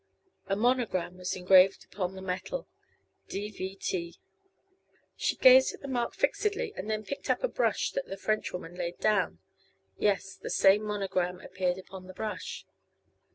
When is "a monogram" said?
0.47-1.17